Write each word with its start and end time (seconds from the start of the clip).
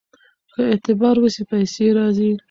که 0.53 0.59
اعتبار 0.71 1.15
وي 1.19 1.31
پیسې 1.51 1.85
راځي. 1.97 2.31